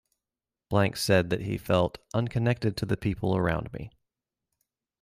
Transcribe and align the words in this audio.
Blank 0.71 0.97
said 0.97 1.29
that 1.29 1.41
he 1.41 1.59
felt 1.59 1.99
"unconnected 2.11 2.75
to 2.77 2.87
the 2.87 2.97
people 2.97 3.37
around 3.37 3.71
me". 3.71 3.91